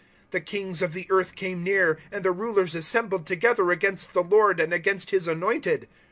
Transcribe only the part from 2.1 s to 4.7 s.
and the rulers assembled together against the Lord